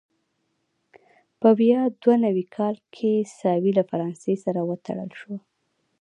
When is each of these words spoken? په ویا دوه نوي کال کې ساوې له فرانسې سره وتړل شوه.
په 1.39 1.49
ویا 1.59 1.81
دوه 2.01 2.15
نوي 2.25 2.45
کال 2.55 2.75
کې 2.95 3.11
ساوې 3.39 3.71
له 3.79 3.83
فرانسې 3.89 4.33
سره 4.43 4.59
وتړل 4.69 5.11
شوه. 5.19 5.37